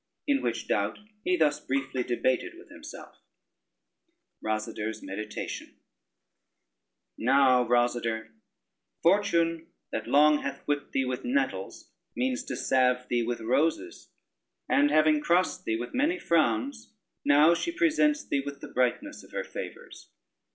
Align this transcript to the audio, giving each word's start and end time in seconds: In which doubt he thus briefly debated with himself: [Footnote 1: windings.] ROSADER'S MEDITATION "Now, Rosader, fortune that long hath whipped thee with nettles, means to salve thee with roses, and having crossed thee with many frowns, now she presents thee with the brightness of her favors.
In 0.25 0.41
which 0.41 0.67
doubt 0.67 0.97
he 1.23 1.37
thus 1.37 1.59
briefly 1.63 2.01
debated 2.01 2.55
with 2.57 2.69
himself: 2.69 3.21
[Footnote 4.39 4.39
1: 4.39 4.41
windings.] 4.41 4.41
ROSADER'S 4.67 5.03
MEDITATION 5.03 5.75
"Now, 7.19 7.63
Rosader, 7.67 8.29
fortune 9.03 9.67
that 9.91 10.07
long 10.07 10.39
hath 10.39 10.65
whipped 10.67 10.91
thee 10.93 11.05
with 11.05 11.23
nettles, 11.23 11.91
means 12.15 12.43
to 12.45 12.55
salve 12.55 13.09
thee 13.09 13.21
with 13.21 13.41
roses, 13.41 14.09
and 14.67 14.89
having 14.89 15.21
crossed 15.21 15.65
thee 15.65 15.77
with 15.77 15.93
many 15.93 16.17
frowns, 16.17 16.93
now 17.23 17.53
she 17.53 17.71
presents 17.71 18.25
thee 18.27 18.41
with 18.43 18.59
the 18.59 18.69
brightness 18.69 19.23
of 19.23 19.33
her 19.33 19.43
favors. 19.43 20.09